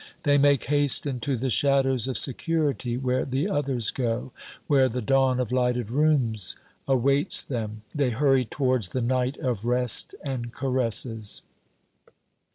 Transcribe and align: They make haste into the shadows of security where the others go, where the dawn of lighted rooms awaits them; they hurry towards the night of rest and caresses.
They 0.23 0.39
make 0.39 0.63
haste 0.63 1.05
into 1.05 1.37
the 1.37 1.51
shadows 1.51 2.07
of 2.07 2.17
security 2.17 2.97
where 2.97 3.23
the 3.23 3.47
others 3.47 3.91
go, 3.91 4.31
where 4.65 4.89
the 4.89 4.99
dawn 4.99 5.39
of 5.39 5.51
lighted 5.51 5.91
rooms 5.91 6.55
awaits 6.87 7.43
them; 7.43 7.83
they 7.93 8.09
hurry 8.09 8.45
towards 8.45 8.89
the 8.89 9.01
night 9.01 9.37
of 9.37 9.63
rest 9.63 10.15
and 10.23 10.51
caresses. 10.51 11.43